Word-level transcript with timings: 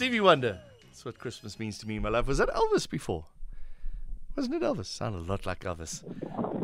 Stevie 0.00 0.20
Wonder. 0.20 0.58
That's 0.84 1.04
what 1.04 1.18
Christmas 1.18 1.58
means 1.58 1.76
to 1.76 1.86
me, 1.86 1.98
my 1.98 2.08
love. 2.08 2.26
Was 2.26 2.38
that 2.38 2.48
Elvis 2.48 2.88
before? 2.88 3.26
Wasn't 4.34 4.54
it 4.54 4.62
Elvis? 4.62 4.86
Sounded 4.86 5.18
a 5.18 5.30
lot 5.30 5.44
like 5.44 5.60
Elvis. 5.60 6.02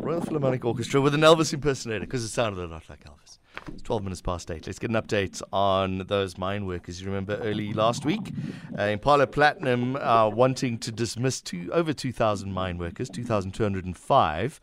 Royal 0.03 0.21
Philharmonic 0.21 0.65
Orchestra 0.65 0.99
with 0.99 1.13
an 1.13 1.21
Elvis 1.21 1.53
impersonator 1.53 1.99
because 1.99 2.23
it 2.23 2.29
sounded 2.29 2.59
a 2.59 2.65
lot 2.65 2.89
like 2.89 3.03
Elvis. 3.03 3.37
It's 3.71 3.83
12 3.83 4.01
minutes 4.01 4.21
past 4.23 4.49
8. 4.49 4.65
Let's 4.65 4.79
get 4.79 4.89
an 4.89 4.95
update 4.95 5.39
on 5.53 5.99
those 6.07 6.39
mine 6.39 6.65
workers. 6.65 6.99
You 6.99 7.05
remember 7.05 7.35
early 7.35 7.73
last 7.73 8.05
week, 8.05 8.33
uh, 8.75 8.85
Impala 8.85 9.27
Platinum 9.27 9.97
uh, 9.97 10.29
wanting 10.29 10.79
to 10.79 10.91
dismiss 10.91 11.39
two, 11.39 11.69
over 11.71 11.93
2,000 11.93 12.51
mine 12.51 12.79
workers, 12.79 13.07
2,205 13.07 14.59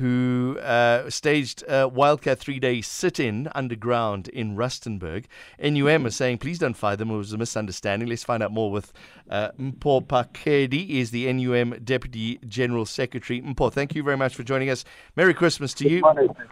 who 0.00 0.58
uh, 0.60 1.10
staged 1.10 1.62
a 1.68 1.86
Wildcat 1.86 2.38
three 2.38 2.58
day 2.58 2.80
sit 2.80 3.20
in 3.20 3.50
underground 3.54 4.28
in 4.28 4.56
Rustenburg. 4.56 5.26
NUM 5.62 6.06
is 6.06 6.16
saying, 6.16 6.38
please 6.38 6.58
don't 6.58 6.72
fire 6.72 6.96
them. 6.96 7.10
It 7.10 7.18
was 7.18 7.34
a 7.34 7.38
misunderstanding. 7.38 8.08
Let's 8.08 8.24
find 8.24 8.42
out 8.42 8.50
more 8.50 8.70
with 8.70 8.94
uh, 9.28 9.50
Mpho 9.60 10.06
Phakedi, 10.06 10.88
is 10.88 11.10
the 11.10 11.30
NUM 11.30 11.80
Deputy 11.84 12.38
General 12.48 12.86
Secretary. 12.86 13.42
Mpho, 13.42 13.70
thank 13.70 13.94
you 13.94 14.02
very 14.02 14.16
much 14.16 14.34
for 14.34 14.42
joining 14.42 14.70
us. 14.70 14.86
Merry 15.16 15.34
Christmas 15.34 15.74
to 15.74 15.88
you. 15.88 16.02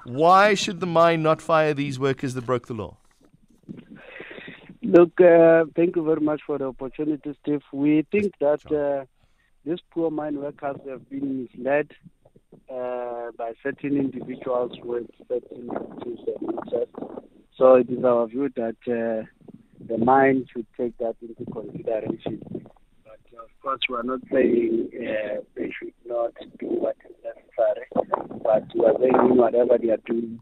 Why 0.04 0.52
should 0.52 0.80
the 0.80 0.86
mine 0.86 1.22
not 1.22 1.40
fire 1.40 1.72
these 1.72 1.98
workers 1.98 2.34
that 2.34 2.44
broke 2.44 2.66
the 2.66 2.74
law? 2.74 2.98
Look, 4.82 5.18
uh, 5.22 5.64
thank 5.74 5.96
you 5.96 6.04
very 6.04 6.20
much 6.20 6.42
for 6.46 6.58
the 6.58 6.66
opportunity, 6.66 7.34
Steve. 7.40 7.62
We 7.72 8.06
think 8.12 8.34
that 8.40 8.70
uh, 8.70 9.06
these 9.64 9.80
poor 9.90 10.10
mine 10.10 10.38
workers 10.38 10.76
have 10.86 11.08
been 11.08 11.48
misled 11.54 11.92
uh, 12.70 13.30
by 13.36 13.52
certain 13.62 13.96
individuals 13.96 14.72
with 14.84 15.06
certain 15.28 15.68
interests. 16.06 16.94
So 17.56 17.74
it 17.74 17.90
is 17.90 18.04
our 18.04 18.26
view 18.26 18.50
that 18.56 18.76
uh, 18.86 19.26
the 19.86 19.98
mine 19.98 20.46
should 20.52 20.66
take 20.76 20.96
that 20.98 21.16
into 21.20 21.44
consideration. 21.50 22.40
But 23.04 23.20
of 23.42 23.50
course, 23.62 23.80
we 23.88 23.96
are 23.96 24.02
not 24.02 24.20
saying 24.32 24.90
uh, 24.94 25.40
they 25.56 25.72
should 25.78 25.94
not 26.06 26.32
do 26.58 26.66
what 26.66 26.96
is 27.08 27.16
necessary, 27.24 27.86
but 28.42 28.64
we 28.74 28.84
are 28.84 28.94
saying 29.00 29.36
whatever 29.36 29.78
they 29.78 29.90
are 29.90 30.04
doing, 30.06 30.40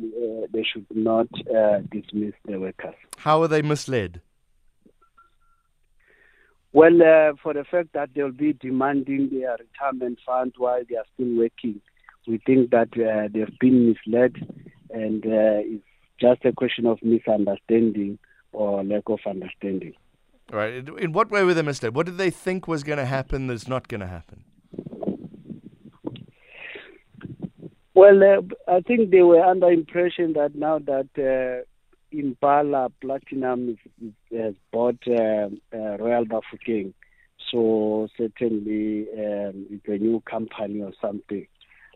uh, 0.00 0.46
they 0.52 0.64
should 0.64 0.86
not 0.94 1.28
uh, 1.54 1.78
dismiss 1.92 2.34
the 2.46 2.58
workers. 2.58 2.94
How 3.18 3.42
are 3.42 3.48
they 3.48 3.62
misled? 3.62 4.20
Well, 6.72 7.02
uh, 7.02 7.32
for 7.42 7.54
the 7.54 7.64
fact 7.64 7.94
that 7.94 8.10
they'll 8.14 8.30
be 8.30 8.52
demanding 8.52 9.30
their 9.32 9.56
retirement 9.58 10.18
fund 10.24 10.54
while 10.58 10.82
they 10.88 10.96
are 10.96 11.04
still 11.14 11.36
working, 11.36 11.80
we 12.26 12.38
think 12.44 12.70
that 12.70 12.88
uh, 12.94 13.28
they've 13.32 13.58
been 13.58 13.88
misled 13.88 14.36
and 14.90 15.24
uh, 15.24 15.64
it's 15.64 15.84
just 16.20 16.44
a 16.44 16.52
question 16.52 16.86
of 16.86 16.98
misunderstanding 17.02 18.18
or 18.52 18.84
lack 18.84 19.04
of 19.06 19.20
understanding. 19.26 19.94
Right. 20.50 20.88
In 20.88 21.12
what 21.12 21.30
way 21.30 21.42
were 21.42 21.54
they 21.54 21.62
misled? 21.62 21.94
What 21.94 22.06
did 22.06 22.18
they 22.18 22.30
think 22.30 22.66
was 22.66 22.82
going 22.82 22.98
to 22.98 23.06
happen 23.06 23.46
that's 23.46 23.68
not 23.68 23.88
going 23.88 24.00
to 24.00 24.06
happen? 24.06 24.44
Well, 27.94 28.22
uh, 28.22 28.72
I 28.72 28.80
think 28.80 29.10
they 29.10 29.22
were 29.22 29.44
under 29.44 29.70
impression 29.70 30.34
that 30.34 30.54
now 30.54 30.78
that 30.78 31.08
uh, 31.18 31.64
Impala 32.10 32.90
Platinum 33.00 33.70
is, 33.70 33.92
is, 34.02 34.38
has 34.38 34.54
bought 34.72 34.98
uh, 35.06 35.48
uh, 35.74 35.96
Royal 35.98 36.24
Bafokeng. 36.24 36.92
So 37.50 38.08
certainly 38.16 39.06
um, 39.12 39.66
it's 39.70 39.86
a 39.86 39.98
new 39.98 40.20
company 40.28 40.82
or 40.82 40.92
something. 41.00 41.46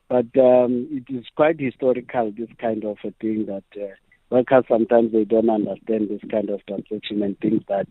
But 0.09 0.27
um, 0.39 0.89
it 0.91 1.13
is 1.13 1.25
quite 1.35 1.59
historical, 1.59 2.33
this 2.37 2.49
kind 2.61 2.85
of 2.85 2.99
a 3.05 3.11
thing 3.21 3.47
that 3.47 3.65
uh, 3.81 3.95
workers 4.31 4.65
sometimes 4.69 5.13
they 5.13 5.25
don't 5.25 5.51
understand 5.51 6.09
this 6.11 6.31
kind 6.31 6.51
of 6.51 6.65
transaction 6.67 7.23
and 7.23 7.39
think 7.39 7.67
that, 7.69 7.89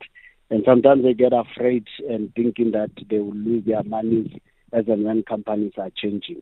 and 0.49 0.63
sometimes 0.65 1.03
they 1.03 1.13
get 1.13 1.33
afraid 1.33 1.87
and 2.07 2.33
thinking 2.35 2.71
that 2.71 2.91
they 3.09 3.19
will 3.19 3.33
lose 3.33 3.65
their 3.65 3.83
money 3.83 4.41
as 4.73 4.85
and 4.87 5.03
when 5.03 5.23
companies 5.23 5.73
are 5.77 5.89
changing 5.95 6.41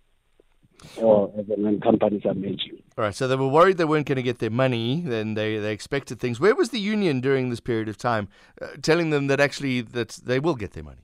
or 0.97 1.27
when 1.27 1.79
companies 1.81 2.21
are 2.25 2.33
merging. 2.33 2.81
All 2.97 3.05
right, 3.05 3.15
so 3.15 3.27
they 3.27 3.35
were 3.35 3.47
worried 3.47 3.77
they 3.77 3.85
weren't 3.85 4.07
going 4.07 4.17
to 4.17 4.23
get 4.23 4.39
their 4.39 4.49
money, 4.49 5.01
then 5.05 5.33
they, 5.33 5.57
they 5.57 5.71
expected 5.71 6.19
things. 6.19 6.39
Where 6.39 6.55
was 6.55 6.69
the 6.69 6.79
union 6.79 7.21
during 7.21 7.49
this 7.49 7.59
period 7.59 7.89
of 7.89 7.97
time, 7.97 8.27
uh, 8.61 8.67
telling 8.81 9.09
them 9.09 9.27
that 9.27 9.39
actually 9.39 9.81
that 9.81 10.19
they 10.23 10.39
will 10.39 10.55
get 10.55 10.71
their 10.73 10.83
money? 10.83 11.01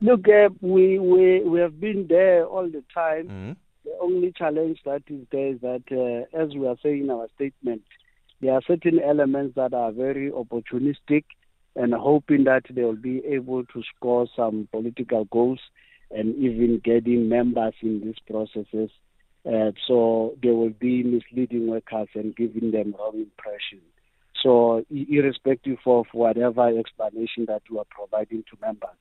Look, 0.00 0.28
uh, 0.28 0.50
we, 0.60 0.98
we 0.98 1.40
we 1.42 1.58
have 1.60 1.80
been 1.80 2.06
there 2.08 2.44
all 2.44 2.68
the 2.68 2.84
time. 2.92 3.24
Mm-hmm. 3.24 3.52
The 3.84 3.96
only 4.02 4.32
challenge 4.36 4.80
that 4.84 5.02
is 5.08 5.26
there 5.32 5.48
is 5.48 5.60
that, 5.62 5.82
uh, 5.90 6.36
as 6.36 6.54
we 6.54 6.66
are 6.66 6.76
saying 6.82 7.04
in 7.04 7.10
our 7.10 7.28
statement, 7.34 7.82
there 8.40 8.52
are 8.52 8.62
certain 8.66 9.00
elements 9.00 9.54
that 9.54 9.72
are 9.72 9.92
very 9.92 10.30
opportunistic 10.30 11.24
and 11.76 11.94
hoping 11.94 12.44
that 12.44 12.64
they 12.70 12.82
will 12.82 12.96
be 12.96 13.24
able 13.24 13.64
to 13.64 13.82
score 13.94 14.26
some 14.36 14.68
political 14.70 15.24
goals 15.26 15.60
and 16.10 16.34
even 16.36 16.80
getting 16.84 17.28
members 17.28 17.74
in 17.82 18.00
these 18.00 18.18
processes. 18.28 18.90
Uh, 19.46 19.70
so 19.86 20.34
they 20.42 20.50
will 20.50 20.70
be 20.70 21.02
misleading 21.02 21.68
workers 21.68 22.08
and 22.14 22.34
giving 22.34 22.72
them 22.72 22.94
wrong 22.98 23.14
impression. 23.14 23.80
So 24.42 24.84
irrespective 24.90 25.78
of 25.86 26.06
whatever 26.12 26.78
explanation 26.78 27.46
that 27.46 27.62
you 27.70 27.78
are 27.78 27.86
providing 27.88 28.44
to 28.50 28.58
members, 28.60 28.96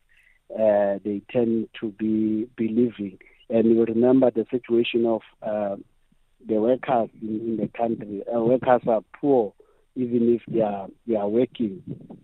uh, 0.51 0.99
they 1.03 1.21
tend 1.31 1.69
to 1.79 1.89
be 1.91 2.47
believing. 2.55 3.17
And 3.49 3.67
you 3.67 3.85
remember 3.85 4.31
the 4.31 4.45
situation 4.49 5.05
of 5.05 5.21
uh, 5.41 5.75
the 6.47 6.55
workers 6.55 7.09
in, 7.21 7.39
in 7.41 7.57
the 7.57 7.69
country. 7.75 8.23
Uh, 8.33 8.39
workers 8.39 8.81
are 8.87 9.01
poor 9.19 9.53
even 9.95 10.35
if 10.35 10.41
they 10.53 10.61
are 10.61 10.87
they 11.07 11.15
are 11.15 11.27
working. 11.27 11.81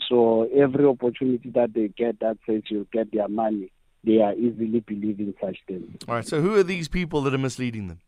So 0.09 0.43
every 0.55 0.85
opportunity 0.85 1.49
that 1.51 1.73
they 1.73 1.87
get 1.87 2.19
that 2.19 2.37
says 2.45 2.63
you 2.69 2.87
get 2.91 3.11
their 3.11 3.27
money, 3.27 3.71
they 4.03 4.21
are 4.21 4.33
easily 4.33 4.79
believing 4.79 5.33
such 5.39 5.57
things. 5.67 5.95
All 6.07 6.15
right. 6.15 6.27
So 6.27 6.41
who 6.41 6.55
are 6.55 6.63
these 6.63 6.87
people 6.87 7.21
that 7.21 7.33
are 7.33 7.37
misleading 7.39 7.87
them? 7.87 7.99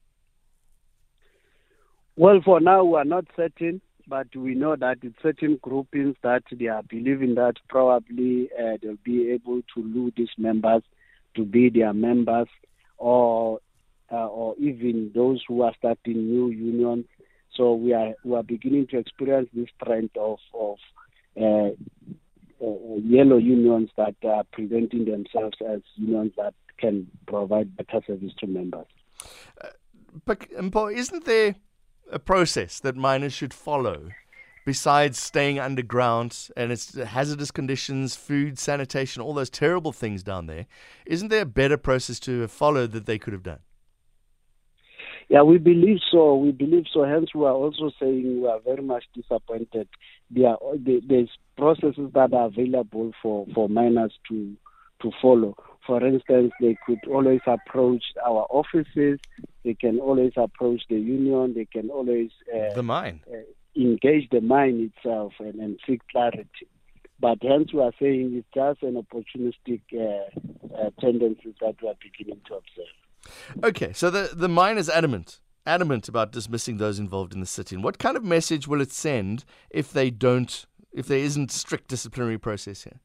Well, 2.16 2.42
for 2.44 2.60
now 2.60 2.84
we 2.84 2.98
are 2.98 3.06
not 3.06 3.26
certain, 3.36 3.82
but 4.08 4.28
we 4.36 4.54
know 4.54 4.76
that 4.76 5.00
it's 5.02 5.16
certain 5.22 5.58
groupings 5.62 6.16
that 6.22 6.44
they 6.52 6.68
are 6.68 6.84
believing 6.84 7.36
that 7.36 7.56
probably 7.70 8.50
uh, 8.60 8.78
they'll 8.82 8.98
be 9.04 9.32
able 9.32 9.62
to 9.74 9.84
lure 9.84 10.12
these 10.16 10.30
members 10.38 10.84
to 11.36 11.44
be 11.44 11.70
their 11.70 11.94
members, 11.94 12.48
or 12.98 13.60
uh, 14.12 14.28
or 14.28 14.56
even 14.58 15.12
those 15.16 15.44
who 15.48 15.64
are 15.64 15.74
starting 15.78 16.28
new 16.28 16.50
unions. 16.50 17.06
So 17.56 17.74
we 17.74 17.94
are 17.94 18.14
we 18.24 18.36
are 18.36 18.44
beginning 18.44 18.88
to 18.88 18.98
experience 18.98 19.50
this 19.54 19.70
trend 19.84 20.12
of 20.16 20.38
of 20.54 20.78
uh, 21.42 21.70
uh, 22.64 22.96
yellow 23.04 23.38
unions 23.38 23.90
that 23.98 24.16
are 24.24 24.44
presenting 24.52 25.06
themselves 25.06 25.58
as 25.68 25.82
unions 25.96 26.32
that 26.38 26.54
can 26.78 27.08
provide 27.28 27.76
better 27.76 28.02
service 28.06 28.32
to 28.40 28.48
members. 28.48 28.86
Uh, 29.62 29.68
but 30.26 30.48
isn't 30.94 31.26
there 31.26 31.56
a 32.12 32.20
process 32.20 32.80
that 32.80 32.96
miners 32.96 33.34
should 33.34 33.54
follow 33.54 34.10
besides 34.66 35.20
staying 35.22 35.60
underground 35.60 36.50
and 36.56 36.72
it's 36.72 36.96
hazardous 36.96 37.52
conditions, 37.52 38.16
food, 38.16 38.58
sanitation, 38.58 39.22
all 39.22 39.34
those 39.34 39.50
terrible 39.50 39.92
things 39.92 40.24
down 40.24 40.46
there? 40.46 40.66
Isn't 41.06 41.30
there 41.30 41.42
a 41.42 41.46
better 41.46 41.78
process 41.78 42.20
to 42.22 42.48
follow 42.48 42.88
that 42.88 43.06
they 43.06 43.18
could 43.18 43.34
have 43.34 43.44
done? 43.44 43.60
Yeah, 45.34 45.42
we 45.42 45.58
believe 45.58 45.98
so. 46.12 46.36
We 46.36 46.52
believe 46.52 46.86
so. 46.94 47.06
Hence, 47.06 47.34
we 47.34 47.44
are 47.46 47.54
also 47.54 47.90
saying 48.00 48.44
we 48.44 48.48
are 48.48 48.60
very 48.60 48.84
much 48.84 49.06
disappointed. 49.16 49.88
There 50.30 50.50
are 50.50 50.60
there's 50.78 51.32
processes 51.58 52.12
that 52.14 52.36
are 52.36 52.46
available 52.46 53.14
for 53.20 53.48
for 53.56 53.68
miners 53.68 54.14
to 54.30 54.56
to 55.02 55.12
follow. 55.20 55.56
For 55.88 56.06
instance, 56.06 56.54
they 56.62 56.78
could 56.86 57.00
always 57.10 57.40
approach 57.48 58.04
our 58.24 58.46
offices. 58.52 59.18
They 59.66 59.74
can 59.74 60.00
always 60.00 60.34
approach 60.38 60.84
the 60.88 61.00
union. 61.00 61.56
They 61.56 61.66
can 61.66 61.90
always 61.90 62.30
uh, 62.56 62.76
the 62.76 62.84
mine 62.84 63.22
uh, 63.28 63.38
engage 63.76 64.30
the 64.30 64.42
mine 64.42 64.92
itself 64.94 65.34
and, 65.40 65.56
and 65.56 65.80
seek 65.88 66.02
clarity. 66.12 66.68
But 67.20 67.40
hence, 67.42 67.74
we 67.74 67.82
are 67.82 67.94
saying 68.00 68.36
it's 68.36 68.48
just 68.54 68.84
an 68.84 69.04
opportunistic 69.04 69.82
uh, 69.98 70.78
uh, 70.80 70.92
tendency 71.02 71.56
that 71.60 71.78
we 71.82 71.90
are 71.90 71.96
beginning 72.00 72.42
to 72.50 72.54
observe. 72.54 73.03
Okay, 73.64 73.94
so 73.94 74.10
the 74.10 74.32
the 74.34 74.50
mine 74.50 74.78
is 74.78 74.90
adamant 74.90 75.40
adamant 75.66 76.10
about 76.10 76.32
dismissing 76.32 76.78
those 76.78 77.00
involved 77.00 77.34
in 77.34 77.40
the 77.40 77.46
sit-in. 77.46 77.82
What 77.82 77.98
kind 78.00 78.18
of 78.18 78.24
message 78.24 78.68
will 78.68 78.82
it 78.82 78.92
send 78.92 79.46
if 79.70 79.92
they 79.92 80.10
don't, 80.10 80.66
if 80.92 81.08
there 81.08 81.20
isn't 81.20 81.52
strict 81.52 81.88
disciplinary 81.88 82.38
process 82.38 82.84
here? 82.84 83.00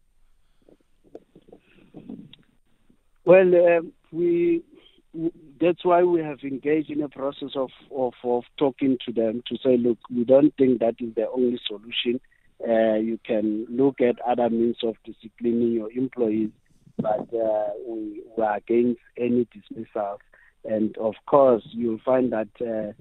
Well, 3.25 3.55
uh, 3.55 3.81
we 4.11 4.63
that's 5.61 5.85
why 5.85 6.03
we 6.03 6.21
have 6.21 6.41
engaged 6.43 6.91
in 6.91 7.03
a 7.03 7.09
process 7.09 7.51
of, 7.57 7.71
of, 7.95 8.15
of 8.23 8.45
talking 8.59 8.97
to 9.05 9.13
them 9.13 9.43
to 9.49 9.57
say, 9.57 9.77
look, 9.77 9.99
we 10.11 10.25
don't 10.25 10.55
think 10.57 10.79
that 10.79 10.95
is 11.01 11.15
the 11.17 11.29
only 11.29 11.59
solution. 11.67 12.21
Uh, 12.67 12.95
you 12.95 13.19
can 13.25 13.67
look 13.69 14.01
at 14.01 14.21
other 14.21 14.49
means 14.49 14.77
of 14.85 14.95
disciplining 15.05 15.73
your 15.73 15.91
employees, 15.93 16.51
but 17.01 17.29
uh, 17.35 17.69
we, 17.87 18.23
are 18.41 18.57
against 18.57 19.01
any 19.17 19.47
dismissal. 19.53 20.21
And 20.65 20.97
of 20.99 21.15
course, 21.27 21.63
you'll 21.71 22.01
find 22.05 22.33
that 22.33 22.49
uh, 22.61 22.93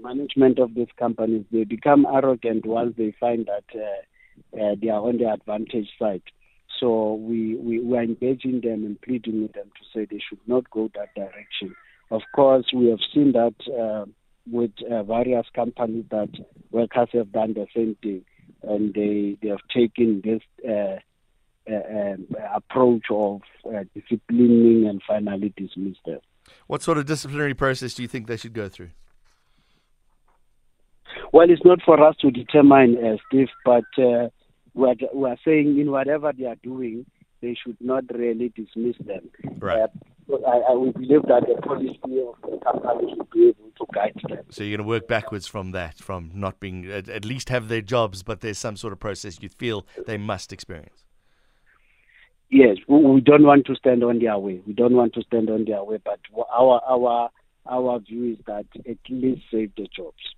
management 0.00 0.58
of 0.58 0.74
these 0.74 0.88
companies, 0.98 1.44
they 1.50 1.64
become 1.64 2.06
arrogant 2.06 2.66
once 2.66 2.94
they 2.96 3.14
find 3.18 3.46
that 3.46 3.64
uh, 3.74 4.60
uh, 4.62 4.74
they 4.80 4.88
are 4.88 5.00
on 5.00 5.18
the 5.18 5.30
advantage 5.32 5.88
side. 5.98 6.22
So 6.80 7.14
we, 7.14 7.54
we, 7.56 7.80
we 7.80 7.96
are 7.96 8.02
engaging 8.02 8.60
them 8.62 8.84
and 8.84 9.00
pleading 9.00 9.42
with 9.42 9.52
them 9.52 9.66
to 9.66 9.84
say 9.92 10.04
they 10.04 10.20
should 10.28 10.40
not 10.46 10.68
go 10.70 10.90
that 10.94 11.14
direction. 11.14 11.74
Of 12.10 12.22
course, 12.34 12.66
we 12.74 12.88
have 12.90 12.98
seen 13.14 13.32
that 13.32 13.54
uh, 13.72 14.06
with 14.50 14.72
uh, 14.90 15.02
various 15.04 15.46
companies 15.54 16.04
that 16.10 16.30
workers 16.70 17.08
have 17.12 17.32
done 17.32 17.54
the 17.54 17.66
same 17.74 17.96
thing, 18.02 18.24
and 18.62 18.92
they, 18.94 19.36
they 19.40 19.48
have 19.48 19.66
taken 19.74 20.22
this 20.24 20.42
uh, 20.68 20.98
approach 22.54 23.04
of 23.10 23.40
uh, 23.66 23.84
disciplining 23.94 24.86
and 24.88 25.02
finally 25.06 25.52
dismiss 25.56 25.96
them. 26.04 26.20
What 26.66 26.82
sort 26.82 26.98
of 26.98 27.06
disciplinary 27.06 27.54
process 27.54 27.94
do 27.94 28.02
you 28.02 28.08
think 28.08 28.26
they 28.26 28.36
should 28.36 28.52
go 28.52 28.68
through? 28.68 28.90
Well, 31.32 31.50
it's 31.50 31.64
not 31.64 31.80
for 31.84 32.02
us 32.02 32.16
to 32.20 32.30
determine, 32.30 32.96
uh, 32.98 33.16
Steve, 33.28 33.48
but 33.64 33.84
uh, 33.98 34.28
we're, 34.74 34.94
we're 35.12 35.36
saying 35.44 35.78
in 35.78 35.90
whatever 35.90 36.32
they 36.36 36.46
are 36.46 36.56
doing, 36.62 37.06
they 37.40 37.54
should 37.54 37.76
not 37.80 38.04
really 38.14 38.50
dismiss 38.50 38.96
them. 38.98 39.30
Right. 39.58 39.80
Uh, 39.80 40.36
I, 40.46 40.58
I 40.70 40.72
would 40.72 40.94
believe 40.94 41.22
that 41.22 41.44
the 41.46 41.60
policy 41.62 41.98
of 42.04 42.36
the 42.42 42.58
company 42.62 43.14
should 43.14 43.30
be 43.30 43.48
able 43.48 43.70
to 43.78 43.86
guide 43.92 44.20
them. 44.28 44.44
So 44.50 44.62
you're 44.62 44.76
going 44.76 44.86
to 44.86 44.88
work 44.88 45.08
backwards 45.08 45.46
from 45.46 45.72
that, 45.72 45.98
from 45.98 46.30
not 46.34 46.60
being 46.60 46.90
at, 46.90 47.08
at 47.08 47.24
least 47.24 47.48
have 47.48 47.68
their 47.68 47.82
jobs, 47.82 48.22
but 48.22 48.40
there's 48.40 48.58
some 48.58 48.76
sort 48.76 48.92
of 48.92 49.00
process 49.00 49.42
you 49.42 49.48
feel 49.48 49.86
they 50.06 50.16
must 50.16 50.52
experience. 50.52 51.04
Yes, 52.52 52.76
we, 52.86 53.22
don't 53.22 53.44
want 53.44 53.64
to 53.66 53.74
stand 53.76 54.04
on 54.04 54.18
their 54.18 54.36
way. 54.38 54.60
We 54.66 54.74
don't 54.74 54.92
want 54.92 55.14
to 55.14 55.22
stand 55.22 55.48
on 55.48 55.64
their 55.64 55.82
way, 55.82 55.98
but 56.04 56.20
our 56.54 56.82
our 56.86 57.30
our 57.66 57.98
view 58.00 58.32
is 58.32 58.44
that 58.46 58.66
at 58.86 58.98
least 59.08 59.40
save 59.50 59.74
the 59.74 59.88
jobs. 59.96 60.34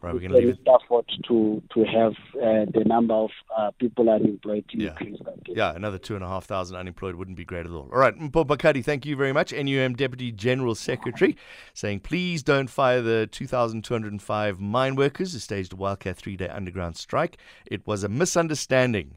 Right, 0.00 0.12
we 0.12 0.20
can 0.20 0.32
leave 0.32 0.48
it. 0.48 0.58
effort 0.66 1.06
to 1.28 1.62
to 1.72 1.84
have 1.84 2.14
uh, 2.34 2.66
the 2.72 2.82
number 2.84 3.14
of 3.14 3.30
uh, 3.56 3.70
people 3.78 4.10
unemployed 4.10 4.64
to 4.70 4.78
Yeah. 4.78 4.88
increase. 4.88 5.20
Yeah, 5.46 5.72
another 5.72 5.98
two 5.98 6.16
and 6.16 6.24
a 6.24 6.28
half 6.28 6.46
thousand 6.46 6.76
unemployed 6.76 7.14
wouldn't 7.14 7.36
be 7.36 7.44
great 7.44 7.64
at 7.64 7.70
all. 7.70 7.88
All 7.92 7.98
right, 7.98 8.16
Mpho 8.16 8.44
Phakedi, 8.44 8.84
thank 8.84 9.06
you 9.06 9.14
very 9.14 9.32
much. 9.32 9.52
NUM 9.52 9.94
Deputy 9.94 10.32
General 10.32 10.74
Secretary 10.74 11.36
saying, 11.74 12.00
please 12.00 12.42
don't 12.42 12.68
fire 12.70 13.02
the 13.02 13.28
2,205 13.30 14.58
mine 14.58 14.96
workers 14.96 15.32
who 15.32 15.38
staged 15.38 15.72
a 15.72 15.76
Wildcat 15.76 16.16
three 16.16 16.36
day 16.36 16.48
underground 16.48 16.96
strike. 16.96 17.36
It 17.66 17.86
was 17.86 18.02
a 18.02 18.08
misunderstanding. 18.08 19.16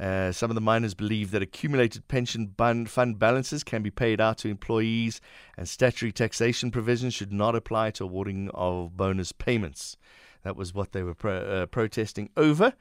Uh, 0.00 0.32
some 0.32 0.50
of 0.50 0.54
the 0.54 0.62
miners 0.62 0.94
believe 0.94 1.30
that 1.30 1.42
accumulated 1.42 2.08
pension 2.08 2.54
fund 2.86 3.18
balances 3.18 3.62
can 3.62 3.82
be 3.82 3.90
paid 3.90 4.18
out 4.18 4.38
to 4.38 4.48
employees, 4.48 5.20
and 5.58 5.68
statutory 5.68 6.10
taxation 6.10 6.70
provisions 6.70 7.12
should 7.12 7.32
not 7.32 7.54
apply 7.54 7.90
to 7.90 8.04
awarding 8.04 8.50
of 8.54 8.96
bonus 8.96 9.30
payments. 9.30 9.98
That 10.42 10.56
was 10.56 10.72
what 10.72 10.92
they 10.92 11.02
were 11.02 11.14
pro- 11.14 11.62
uh, 11.62 11.66
protesting 11.66 12.30
over. 12.34 12.72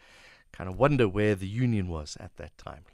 Kind 0.54 0.70
of 0.70 0.78
wonder 0.78 1.10
where 1.10 1.36
the 1.36 1.48
union 1.48 1.90
was 1.90 2.16
at 2.22 2.38
that 2.38 2.58
time. 2.58 2.86